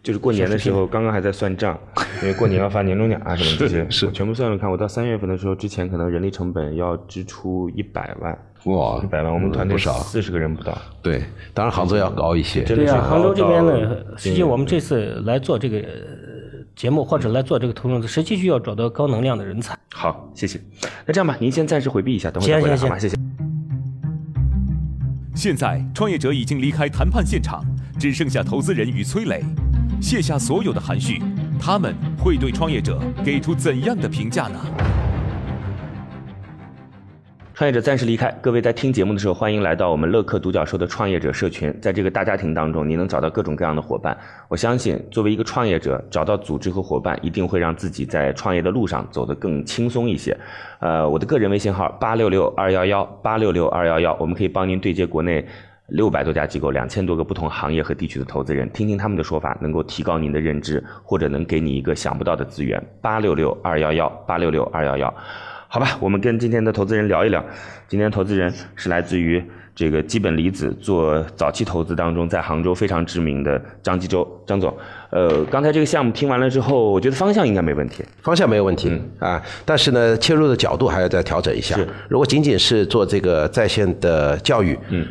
[0.04, 1.80] 就是过年的时候，刚刚还在算账，
[2.22, 11.24] 因为过年要发年终奖啊什么这些，是我全部算了看，我到三月份的时候，之前可能人力成本要支出一百万，哇一，百万，我们团队少四十个人不到，对，
[11.56, 15.84] 当然杭州要高一些，对啊，杭州这边呢到，实际我们这次来做这个呃
[16.76, 19.78] 节目或者来做这个投融资，实际需要找到高能量的人才。
[19.94, 20.60] 好，谢谢。
[21.06, 23.00] 那这样吧，您先暂时回避一下，等会儿再回来好吗？
[23.00, 23.22] 行行谢谢。
[25.36, 27.64] 现在，创业者已经离开谈判现场，
[28.00, 29.44] 只剩下投资人与崔磊。
[30.02, 31.22] 卸下所有的含蓄，
[31.60, 34.60] 他们会对创业者给出怎样的评价呢？
[37.56, 41.72] 创业者暂时离开，各位在听节目的时候，欢迎来到我们乐客独角兽的创业者社群。
[41.80, 44.18] 在这个大家庭当中，你能找到各种各样的伙伴。
[44.48, 50.36] 我相信，作为一个创业者，找到组织和伙伴，一定会让自己在创业的路上走得更轻松一些。
[50.80, 55.46] 呃，我的个人微信号八六六二幺幺八六六二幺幺，我们可以帮您对接国内
[55.90, 62.84] 六百多家机构、两千多个不同行业和地区的投资人，听听他们的说法，能够提高您的认知，或者能给你一个想不到的资源。
[63.00, 65.14] 八六六二幺幺八六六二幺幺。
[65.74, 67.44] 好吧，我们跟今天的投资人聊一聊。
[67.88, 74.72] 今天投资人是来自于这个基本离子做早期投资当中，在杭州非常知名的张纪洲张总。
[75.10, 78.06] 呃，刚才这个项目听完了之后，我觉得方向应该没问题。
[78.22, 81.76] 方向没有问题、啊，但是呢，切入的角度还要再调整一下。
[82.08, 85.08] 如果仅仅是做这个在线的教育，嗯，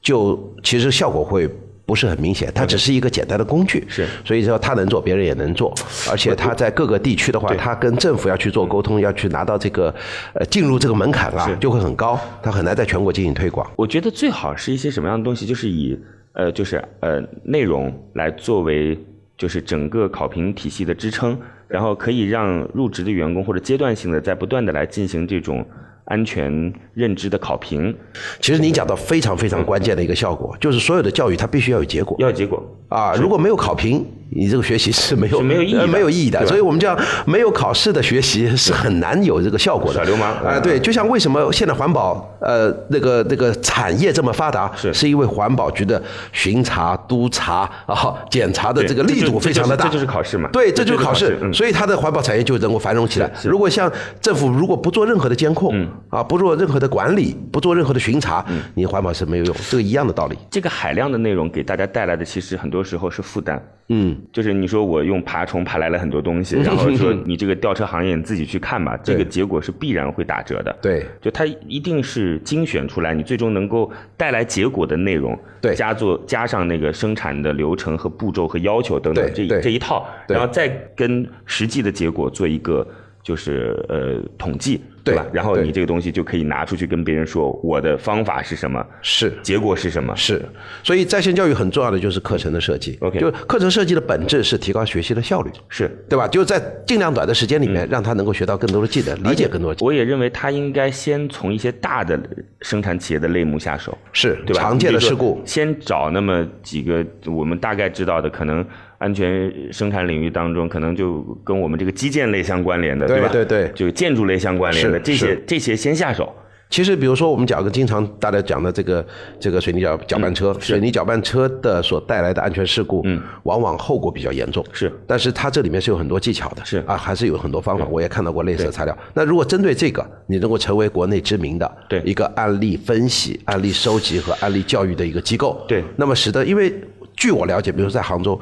[0.00, 1.46] 就其实效果会
[1.86, 3.84] 不是很明显，它只是一个简单的工具。
[3.88, 5.72] 是所以说他能做，别人也能做，
[6.10, 9.94] 而且他在各个地区的话，他跟政府要去做沟通，要去拿到这个
[10.34, 13.64] 呃进入这个门槛啊，就会很高，他很难在全国进行推广。
[13.76, 15.96] 我觉得最好是一些什么样的东西，就是以
[16.32, 18.98] 呃，就是呃内容来作为
[19.38, 25.64] 就是整个考评体系的支撑，然后可以让入职的员工或者阶段性的在不断的来进行这种
[26.06, 27.94] 安全认知的考评，
[28.40, 32.16] 其实你讲到非常非常关键的一个效果，就是所有的教育它必须要有结果。
[32.18, 32.62] 要有结果。
[32.88, 36.46] 啊，如果没有考评，你这个学习是没有 是没有意义没有意义的。
[36.46, 39.94] 所以我们讲没有考试的学习是很难有这个效果的。
[39.94, 40.32] 耍流氓。
[40.34, 44.94] 啊、对，就像为什么现在环保呃那个那个产业这么发达，是。
[44.94, 50.48] 是因为环保局的巡查、督查啊、检查的这个力度非常的大，这就是考试嘛。
[50.52, 51.36] 对，这这就是考试。
[51.52, 53.28] 所以它的环保产业就能够繁荣起来。
[53.42, 53.90] 如果像
[54.20, 60.36] 政府如果不做任何的监控，嗯啊，不做任何的管理，不做任何的巡查，你环保是没有用，这个一样的道理。
[60.50, 63.62] 这个海量的内容给大家带来的，其实很多时候是负担。
[63.88, 70.76] 嗯，就是你说我用爬虫爬来了很多东西， 然后说你这个吊车行业你自己去看吧，这个结果是必然会打折的。
[70.82, 82.84] 对就它一定是精选出来，你最终能够带来结果的内容，对加做加上那个生产的流程和步骤和要求等等这这一套，然后再跟实际的结果做一个
[83.26, 85.26] 就是呃统计，对吧？
[85.32, 90.40] 然后你这个东西就可以拿出去跟别人说我的方法是什么，是结果是什么，是，
[90.84, 92.96] 所以在线教育很重要的就是课程的设计。
[93.00, 96.28] OK 就课程设计的本质是提高学习的效率，是对吧？
[96.28, 99.74] 就是在尽量短的时间里面，让他能够学到更多的技能，理解更多。
[99.80, 102.16] 我也认为他应该先从一些大的
[102.60, 104.62] 生产企业的类目下手，是对吧？
[104.62, 108.64] 常见的事故先找那么几个我们大概知道的，可能
[108.98, 113.28] 安全生产领域当中，可能就跟我们这个基建类相关联的，对吧？
[113.28, 116.32] 对对对就建筑类相关联的这些这些先下手。
[116.68, 119.06] 其实，比如说我们讲个经常大家讲的这个
[119.38, 124.64] 这个水泥搅搅拌车，水泥搅拌车的所带来的安全事故，嗯，往往后果比较严重。
[124.72, 127.86] 是但是它这里面是有很多技巧的，是啊，还是有很多方法。
[127.88, 128.98] 我也看到过类似的材料。
[129.14, 136.74] 那如果针对这个，你能够成为国内知名的对一个案例分析、案例收集和案例教育的一个机构，对那么使得，因为
[137.14, 138.38] 据我了解，比如说在杭州，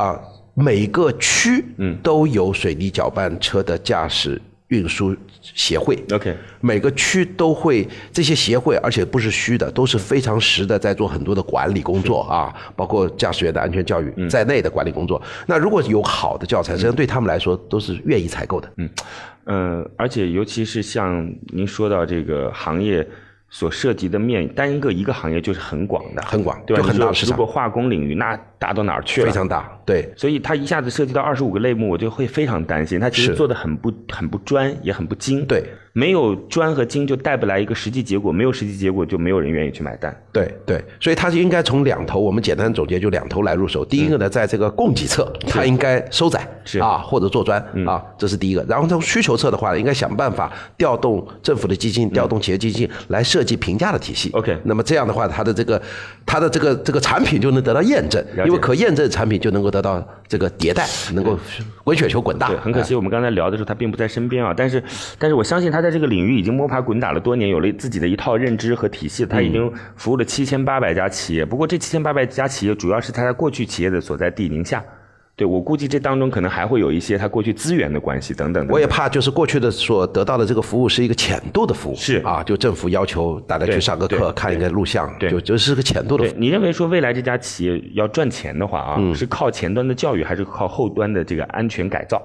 [0.00, 0.18] 啊，
[0.54, 6.02] 每个区嗯都有水泥搅拌车的驾驶运输协会。
[6.12, 15.20] OK，每个区都会这些协会，而且不是虚的，都是非常实的，在做很多的管理工作啊，包括驾驶员的安全教育在内的管理工作。
[15.46, 18.72] 那如果有好的教材，实际上对他们来说都是愿意采购的。
[18.76, 18.90] 嗯，
[19.46, 23.06] 嗯，而且尤其是像您说到这个行业
[23.50, 26.82] 所涉及的面，单个一个行业就是很广的，很广对吧？
[26.82, 29.26] 就很大的市场如果化工领域，那大到哪儿去了？
[29.26, 29.76] 非常大。
[29.84, 33.00] 对，所以它一下子涉及到二十五个类目，我就会非常担心。
[33.00, 35.44] 它其实做的很不很不专，也很不精。
[35.46, 40.16] 对，没有专和精就带不来一个实际结果，没有实际结果就没有人愿意去买单。
[40.32, 43.84] 对对，所以它是应该从两头，我们简单总结就两头来入手。
[43.84, 48.64] 第一个呢，在这个供给侧，它应该收窄是啊，或者做专啊，这是第一个。
[48.68, 54.30] 然后从需求侧的话，应该想办法调动政府的基金，调动企业基金来设计评价的体系。
[54.32, 55.80] OK 那么这样的话，它的这个
[56.24, 61.38] 它的这个这个产品就能得到验证，因为可验证产品就能够得到这个迭代，能够
[61.84, 62.48] 滚雪球滚大。
[62.48, 64.54] 对，很可惜，我们刚才聊的时候他并不在身边啊。
[64.56, 64.82] 但是，
[65.18, 69.26] 但是我相信他在这个领域已经摸爬滚打了多年，有了自己的一套认知和体系。
[69.26, 71.44] 他已经服务了七千八百家企业。
[71.44, 74.82] 不过这七千八百家企业主要是他在过去企业的所在地宁夏，
[75.40, 78.74] 对我估计这当中可能还会有一些他过去资源的关系等等的。
[78.74, 86.38] 我也怕就是过去的所得到的这个服务是一个浅度的服务，是啊，就政府要求大家去上个课，看一个录像，对就就是个浅度的服务。
[86.38, 92.20] 你认为说未来这家企业要赚钱的话啊，嗯是靠前端的教育还是靠后端的这个安全改造？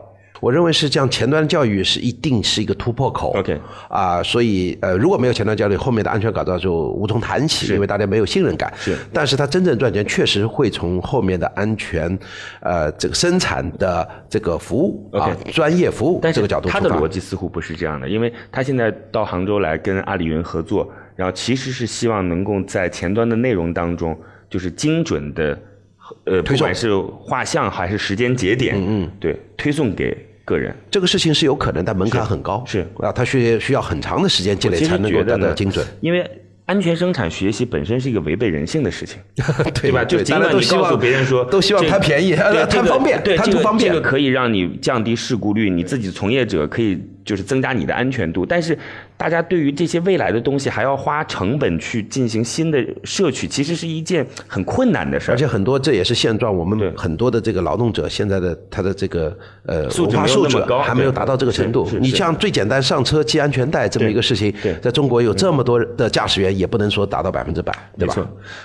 [0.45, 3.31] 我认为是这样，前端教育是一定是一个突破口。
[3.36, 8.71] OK 啊，所以呃，如果没有前端教育，后面的安全改造就无从谈起，因为大家没有信任感。
[8.77, 12.15] 是，但是它真正赚钱，确实会从后面的安全，
[12.60, 24.15] 呃，这个生产的这个服务啊专业服务但这个角度他的逻辑似乎不是这样的，因为他现在到杭州来跟阿里云合作，然后其实是希望能够在前端的内容当中，
[24.47, 25.58] 就是精准的，
[26.25, 26.65] 呃，不推送。
[26.67, 30.73] 管是画像还是时间节点，嗯嗯，对，推送给个人。
[30.89, 32.63] 这个事情是有可能，但门槛很高。
[32.65, 35.86] 是啊，它需需要很长的时间积累才能得到精准。
[35.99, 36.25] 因为
[36.67, 39.19] 安全生产学习本身是一个违背人性的事情，
[39.81, 40.03] 对吧？
[40.03, 42.34] 就对尽管你大家都希望告诉别人说都希望贪便宜
[42.69, 48.45] 贪方便贪图方便这个可以让你降低事故率，你自己从业者可以就是增加你的安全度。
[48.45, 48.77] 但是
[49.17, 55.38] 大家对于这些未来的东西还要花成本去进行新的摄取，其实是一件很困难的事儿而。
[55.38, 61.89] 且很多这也是现状，我们很多的这个劳动者现在的他的这个呃文化素质还没有达到这个程度。
[61.99, 68.15] 你是像最简单上车系安全带这么对一个事情对，在中国有这么多的驾驶员，也不能说达到百分之百，对吧？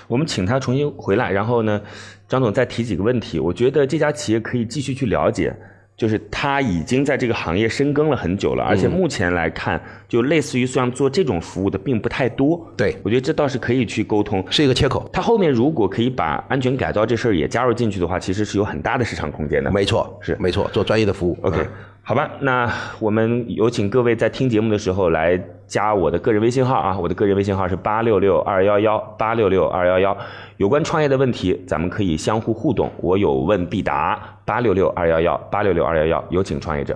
[0.07, 1.81] 我们请他重新回来，然后呢，
[2.27, 3.39] 张总再提几个问题。
[3.39, 5.55] 我觉得这家企业可以继续去了解，
[6.01, 8.77] 就是他已经在这个行业深耕了很久了，而嗯。
[8.79, 9.79] 且目前来看，
[10.11, 12.61] 就类似于像做这种服务的并不太多。
[12.75, 14.43] 对我觉得这倒是可以去沟通。
[14.49, 15.09] 是一个切口。
[15.13, 19.71] 它后面如果可以把安全改造这事儿也加入进去的话，其实是有很大的市场空间的。
[19.71, 21.37] 没错，是没错，做专业的服务。
[21.43, 21.67] OK，嗯
[22.03, 22.69] 好吧，那
[22.99, 30.17] 我们有请各位在听节目的时候来加我的个人微信号啊，我的个人微信号是八六六二幺幺八六六二幺幺。
[30.57, 34.19] 有关创业的问题，咱们可以相互互动，我有问必答。
[34.43, 36.93] 八六六二幺幺八六六二幺幺，有请创业者。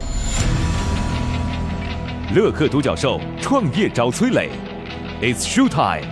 [2.33, 4.49] 乐客独角兽创业找崔磊
[5.21, 6.09] ，It's show time。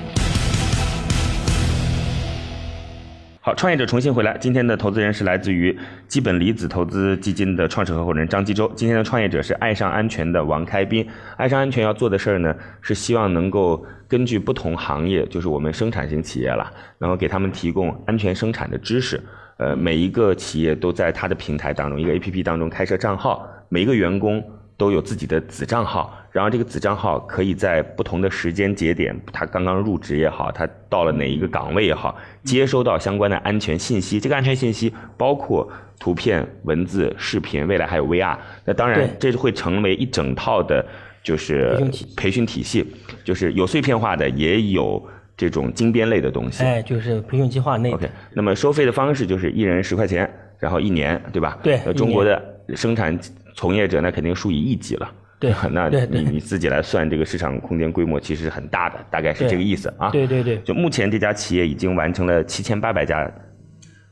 [3.42, 4.38] 好，创业者重新回来。
[4.38, 8.72] 今天的投资人是来自于基本离子投资基金的创始合伙人张继洲。
[8.76, 11.06] 今天的创业者是爱上安全的王开斌。
[11.36, 19.20] 爱上安全要做的事儿呢，是希望能够根据不同行业，就是我们生产型企业了，然后给他们提供安全生产的知识。
[19.58, 24.44] 呃，每一个企业都在它的平台当中，一个 APP 当中开设账号，每一个员工
[24.84, 34.20] 都有自己的子账号，然后这个子账号可以在不同的时间节点，他刚刚入职也好，他到了哪一个岗位也好，接收到相关的安全信息。
[34.20, 38.38] 这个安全信息包括图片、文字、视频，未来还有 VR。
[38.66, 40.86] 那当然，这会成为一整套的，
[41.24, 41.82] 就是
[42.18, 42.86] 培训体系
[43.24, 45.02] 就是有碎片化的，也有
[45.38, 46.62] 这种精编类的东西。
[46.62, 47.94] 哎，就是培训计划内。
[47.94, 51.58] OK，那么收费的方式就是一人十块钱，然后一年，对吧？
[51.64, 52.44] 呃，对中国的
[52.76, 53.18] 生产
[53.54, 55.12] 从业者那肯定数以亿计了。
[55.40, 60.10] 对 那你你自己来算，这个市场空间规模其实很大的，大概是这个意思啊。
[60.10, 63.30] 对对对就目前这家企业已经完成了七千八百家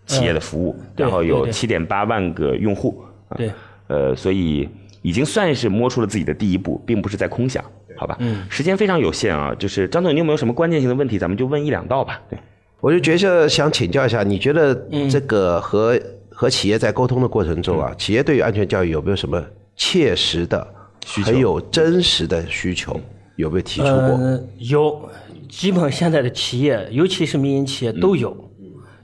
[0.06, 3.02] 企业的服务，然后有七点八万个用户。
[3.30, 3.50] 啊对，
[3.88, 4.68] 呃，所以
[5.02, 7.64] 已经算是摸出了自己的第一步，并不是在空想，
[7.96, 8.18] 好吧？
[8.20, 11.18] 嗯，时间非常有限啊，就是张总，你有没有什么关键性的问题？
[11.18, 12.22] 咱们就问一两道吧。
[12.30, 12.38] 对。
[12.82, 15.98] 我就觉得想请教一下，你觉得嗯这个和、
[16.42, 19.40] 和企业在沟通的过程中啊，企业对于安全教育有没有什么
[19.76, 20.68] 切实的、
[21.06, 23.00] 需求很有真实的需求？
[23.36, 23.94] 有没有提出过？
[23.94, 25.08] 呃，有，
[25.48, 28.36] 基本现在的企业，尤其是民营企业都有。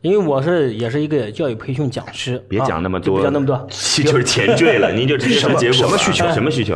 [0.01, 3.55] 因为我是也是一个教育培训讲师，别讲那么多，别讲那么多。
[3.69, 6.75] 就是前缀了，您就直接说结果吧什么需求什么需求？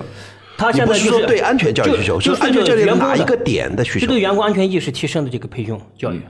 [0.60, 4.19] 他现在就是说对安全教育需求，就是安全教育哪一个点的需求就对？
[4.19, 6.21] 员工安全意识提升的这个培训教育，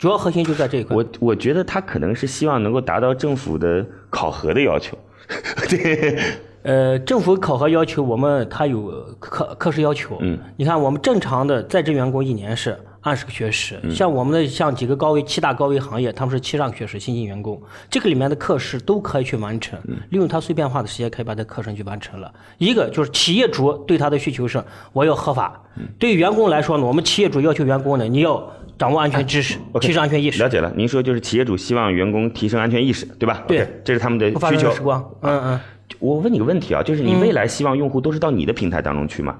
[0.00, 0.96] 主要核心就在这一块。
[0.96, 4.96] 我我觉得他可能是希望能够达到政府的考核的要求。
[5.68, 6.18] 对，
[6.62, 10.16] 呃，政府考核要求我们他有课课时要求。
[10.22, 17.60] 嗯，你看我们正常的在职员工一年是二十个学时，像我们的像几个高危七大高危行业，他们是七十二个学时新进员工，
[17.90, 22.32] 这个里面的课时都可以去完成，利用他碎片化的时间可以把这课程去完成了。
[22.56, 24.62] 一个就是企业主对他的需求是
[24.94, 25.62] 我要合法，
[25.98, 30.48] 对于员工来说呢，我们企业主要求员工呢，你要掌握安全知识，提升安全意识了。
[30.48, 30.72] 解了。
[30.74, 33.44] 您说就是企业主希望员工提升安全意识，对吧？
[33.46, 34.70] 对这是他们的需求。
[34.72, 35.60] 时光，嗯嗯，
[35.98, 39.36] 我问你个问题啊，就是你未来希望用户都是到你的平台当中去吗？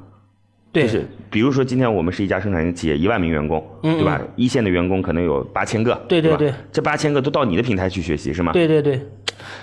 [0.72, 4.20] 对，就是比如说今天我们是一家生产型企业，一万名员工，对吧？
[4.37, 8.53] 一线的员工可能有八千个，吧对对对这八千个都到你的平台去学习是吗？
[8.53, 9.00] 对对对，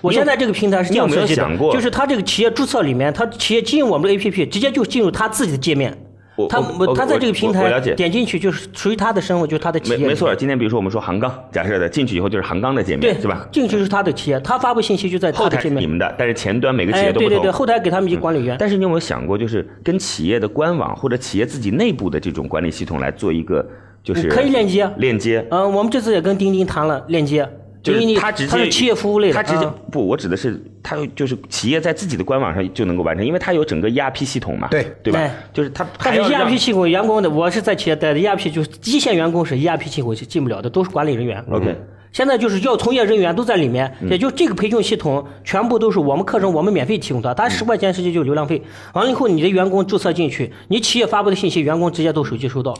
[0.01, 5.95] 我现在这个平台是这样你有没有设计的，想过就是他这个企业注册里面，他企业进入我们的 APP，直接就进入他自己的界面，
[6.49, 9.97] 他我他在这个平台点进去就是属于他的生活，就是他的企业。
[9.97, 10.35] 没没错，。
[10.35, 13.47] 今天比如说我们说杭钢，假设的进去以后就是杭钢的界对面，是吧？
[13.51, 15.75] 进去是他的企业，他发布信息就在后他的界面。
[15.75, 17.29] 台你们的，但是前端每个企哎，业都不同。
[17.29, 18.55] 对对对，后台给他们一些管理员。
[18.59, 23.65] 但是你有没有想过，就是跟企业的官网或者企业自己内部的这种管理系统来做一个，
[24.03, 27.47] 就是可以链接链接，嗯，我们这次也跟钉钉谈了链接，
[27.87, 35.35] 就是因为你他直接它是企业服务类的，他直接嗯不，我指的是他就是企业在自己的官网上就能够完成，因为它有整个 ERP 系统嘛，对对吧哎？
[35.53, 41.43] 就是他但是 ERP 系统员工的，我是在企业待的，ERP 就是一线员工是 ERP 系统是进不了的，都是管理人员。
[41.49, 41.75] OK
[42.13, 48.59] 现在就是要从业人员都在里面，嗯也就这个培训系统全部都是我们课程我们免费提供的，嗯它十块钱实际就是流量费。
[48.93, 52.79] 完了以后，你的员工注册进去，你企业发布的信息，员工直接都手机收到了。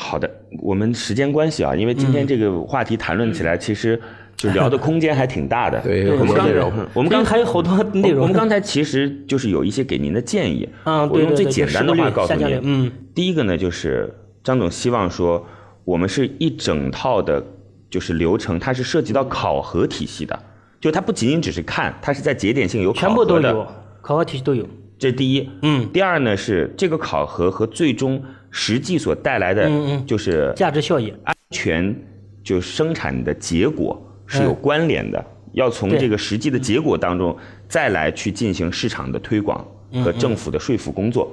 [0.00, 0.28] 好的，
[0.62, 4.00] 我们时间关系啊，因为今天这个话题谈论起来，其实
[4.34, 5.78] 就聊的空间还挺大的。
[5.84, 6.72] 对有很我们刚多内容。
[6.94, 8.22] 我们刚还有好多内容。
[8.24, 12.58] 我们刚才其实就是有一些给您的建议，嗯，我用最简单的话告诉您。
[12.62, 15.46] 嗯，第一个呢，就是张总希望说，
[15.84, 17.44] 我们是一整套的，
[17.90, 20.36] 就是流程，它是涉及到考核体系的，
[20.80, 23.34] 就它不仅仅只是看，它是在节点性有考全核的。
[23.34, 23.66] 部都有，
[24.00, 24.66] 考核体系都有。
[24.98, 25.48] 这是第一。
[25.62, 29.70] 嗯，第二呢是这个考核和最终实际所带来的
[30.06, 31.14] 就是价值效益。
[31.24, 31.94] 安全
[32.42, 37.36] 就生产的结果是有关联的，要从这个实际的结果当中
[37.68, 39.66] 再来去进行市场的推广
[40.04, 41.32] 和政府的说服工作。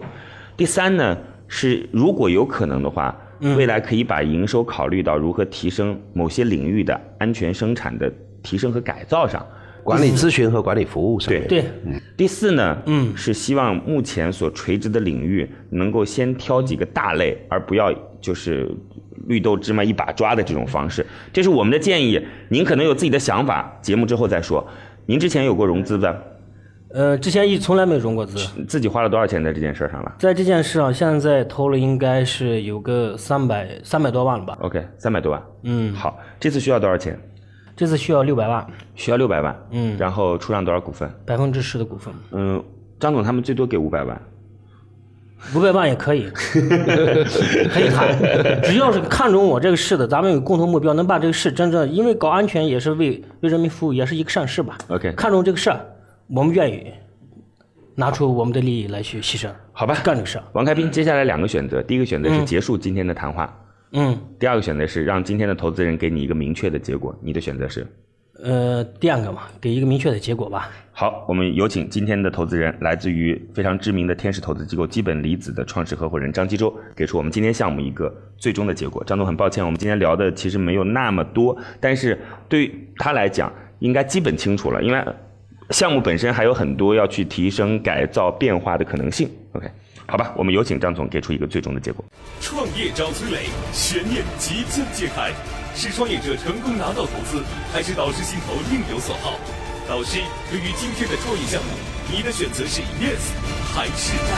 [0.55, 8.11] 第三呢是如果有可能的话，未来可以把营收考虑到如何提升某些领域的安全生产的
[8.41, 9.45] 提升和改造上。
[9.87, 11.47] 管理咨询和管理服务上面。
[11.47, 11.63] 对，
[12.17, 18.69] 第四呢，嗯是希望目前所垂直的领域能够先挑几个大类，而不要就是
[19.27, 21.05] 绿豆芝麻一把抓的这种方式。
[21.31, 24.67] 这是我们的建议，您可能有自己的想法，节目之后再说。
[25.05, 26.21] 您之前有过融资的，
[26.89, 35.41] 呃，之前一从来没融过资，自己花了多少钱在这件事上了在这件事上，现在投了应该是有个三百三百多万了吧？？OK，三百多万。
[35.63, 37.17] 嗯，好，这次需要多少钱？
[37.77, 39.55] 这次需要六百万，需要六百万。
[39.69, 41.09] 嗯然后出让多少股份？
[41.25, 42.61] 百分之十的股份，嗯，
[42.99, 44.19] 张总他们最多给五百万。
[45.53, 48.19] 五百万也可以， 可以谈。
[48.63, 54.75] 只要是看中我这个事的，咱们有共同目标，能把这个事真正，因为搞安全也是为为人民服务，也是一个善事吧。
[54.87, 55.79] OK 看中这个事儿，
[56.27, 56.91] 我们愿意
[57.93, 60.43] 拿出我们的利益来去牺牲，好吧，干这个事儿。
[60.53, 63.55] 王开斌，接下来两个选择，第一个选择是结束今天的谈话。
[63.91, 67.87] 嗯，第二个选择是让今天的投资人给你一个明确的结果，你的选择是？
[68.43, 70.69] 呃，第二个嘛，给一个明确的结果吧。
[70.91, 79.03] 好，我们有请今天的投资人，来自于非常知名的天使投资机构基本离子的创始合伙人张基洲，给出我们今天项目一个最终的结果。
[79.05, 85.03] 张总，很抱歉，我们今天聊的其实没有那么多，但是对于他来讲，应该基本清楚了，因为
[85.71, 89.27] 项目本身还有很多要去提升、改造、变化的可能性。
[89.53, 89.67] OK，
[90.09, 92.03] 好吧，我们有请张总给出一个最终的结果。
[92.39, 95.33] 创业找崔磊，悬念即将揭开，
[95.75, 97.43] 是创业者成功拿到投资，
[97.73, 99.37] 还是导师心头另有所好？
[99.85, 101.71] 导师，对于今天的创业项目，
[102.09, 103.33] 你的选择是 yes
[103.75, 104.31] 还是 no？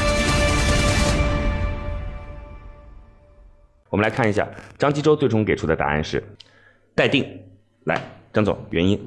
[3.92, 4.48] 我们来看一下
[4.80, 6.24] 张基洲最终给出的答案是
[6.96, 7.24] 待定。
[7.84, 8.02] 来，
[8.34, 9.00] 张总，原因。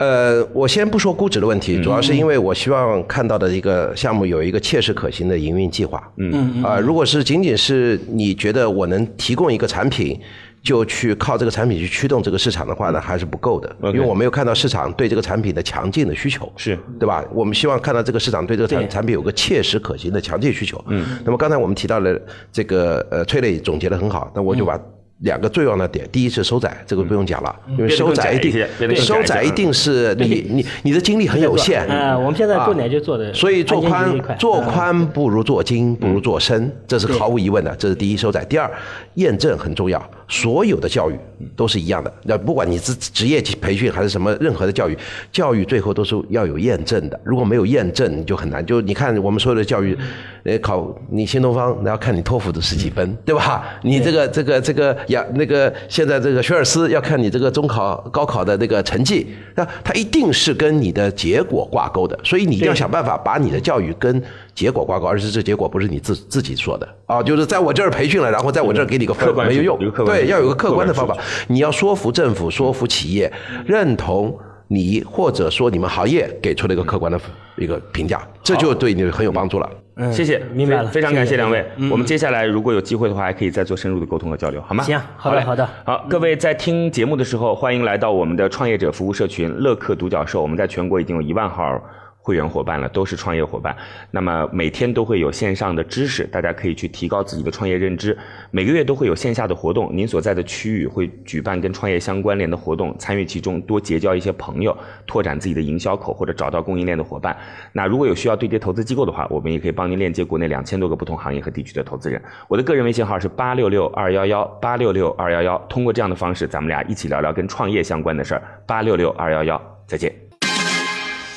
[0.00, 6.02] 呃，我先不说估值的问题，主要是因为我希望看到的一个项目有一个切实可行的营运计划。
[6.16, 10.18] 嗯啊、如果是仅仅是你觉得我能提供一个产品，
[10.62, 16.50] 就去靠这个产品去驱动这个市场的话呢，还是不够的，因为我没有看到市场对这个产品的强劲的需求。
[16.56, 17.22] 是对吧？
[17.34, 20.82] 我们希望看到这个市场对这个产产品有个切实可行的强劲需求。
[20.88, 22.18] 嗯，那么刚才我们提到了
[22.50, 24.80] 这个呃，崔磊总结的很好，那我就把。
[25.20, 31.86] 两个最重要的点，第一是收窄，这个不用讲了，因为收窄一定收窄一定是你 你你的精力很有限。
[31.88, 34.60] 嗯，我们现在做啊奶就做的，所以做宽做。
[34.62, 37.74] 宽不如做精，不如做深，这是毫无疑问的。
[37.76, 38.44] 这是第一收窄。
[38.44, 38.70] 第二，
[39.14, 39.98] 验证很重要。
[40.30, 41.18] 所有的教育
[41.56, 44.96] 都是一样的，那不管你职职业培训还是什么，任何的教育，
[45.32, 47.20] 教育最后都是要有验证的。
[47.24, 48.64] 如果没有验证，你就很难。
[48.64, 49.98] 就你看我们所有的教育，
[50.44, 53.64] 呃，考你新东方，那要看你托福的是几分，对吧？
[53.82, 59.26] 你这个这个这个呀，那个现在这个学而思要看你这个中考、高考的那个成绩，
[59.56, 64.22] 那它一定是跟你的结果挂钩的，所以你一定要想办法把你的教育跟
[64.60, 71.16] 结果挂钩，而是这结果不是你自自己说的啊，就是在我这儿培训了，然后在我这儿给你个分客观没有用对，要有个客观的方法，
[71.48, 73.32] 你要说服政府，说服企业
[73.64, 74.38] 认同。
[74.72, 77.20] 你或者说你们行业给出了一个客观的
[77.56, 79.68] 一个评价，这就对你很有帮助了。
[79.96, 81.66] 嗯谢谢，明白了，非非常感谢两位。
[81.76, 84.84] 嗯我们接下来如果有机会的话，还可以再做深入的沟通和交流，好吗？
[84.84, 90.40] 行好的嘞好的好，各位在听节目的时候，欢迎来到我们的创业者服务社群乐客独角兽。
[90.40, 91.82] 我们在全国已经有一万号
[92.22, 93.74] 会员伙伴了，都是创业伙伴。
[94.10, 98.16] 那么每天都会有线上的知识，大家可以去提高自己的创业认知。
[98.50, 107.36] 每个月都会有线下的活动，您所在的区域会举办跟创业相关联的活动，参与其中，多结交一些朋友，拓展自己的营销口，或者找到供应链的伙伴。
[107.72, 112.20] 那如果有需要对接投资机构的话，我们也可以帮您链接国内两千多个不同行业和地区的投资人。
[112.48, 118.42] 我的个人微信号是八六六二幺幺八六六二幺幺，通过这样的方式，咱们俩一起聊聊跟创业相关的事儿。
[118.66, 120.29] 八六六二幺幺，再见。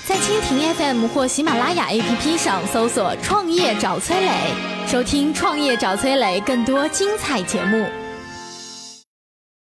[0.06, 4.30] 在蜻蜓 FM 或喜马拉雅 APP 上搜索“创业找崔磊”，
[4.86, 8.03] 收听“创业找崔磊”更多精彩节目。